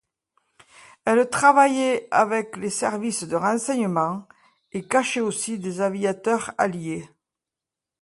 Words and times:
Elle 1.05 1.29
travaillait 1.29 2.07
avec 2.09 2.57
les 2.57 2.71
services 2.71 3.23
de 3.23 3.35
renseignements 3.35 4.27
et 4.71 4.81
cachait 4.81 5.19
aussi 5.21 5.59
des 5.59 5.79
aviateurs 5.79 6.55
alliés. 6.57 7.07